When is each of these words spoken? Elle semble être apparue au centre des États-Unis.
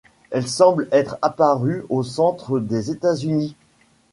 Elle 0.31 0.47
semble 0.47 0.87
être 0.91 1.19
apparue 1.21 1.85
au 1.89 2.01
centre 2.01 2.59
des 2.59 2.89
États-Unis. 2.89 3.55